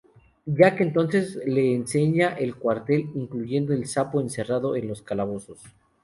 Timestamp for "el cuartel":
2.29-3.11